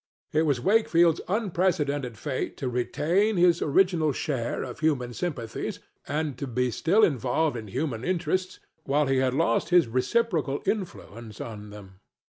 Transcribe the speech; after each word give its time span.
It 0.33 0.47
was 0.49 0.59
Wakefield's 0.59 1.21
unprecedented 1.27 2.17
fate 2.17 2.57
to 2.57 2.67
retain 2.67 3.37
his 3.37 3.61
original 3.61 4.11
share 4.11 4.63
of 4.63 4.79
human 4.79 5.13
sympathies 5.13 5.79
and 6.07 6.39
to 6.39 6.47
be 6.47 6.71
still 6.71 7.03
involved 7.03 7.55
in 7.55 7.67
human 7.67 8.03
interests, 8.03 8.59
while 8.83 9.05
he 9.05 9.17
had 9.17 9.35
lost 9.35 9.69
his 9.69 9.85
reciprocal 9.87 10.63
influence 10.65 11.39
on 11.39 11.69
them. 11.69 11.99